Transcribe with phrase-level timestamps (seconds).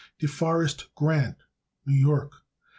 [0.17, 1.37] De Forest Grant,
[1.85, 2.31] New York.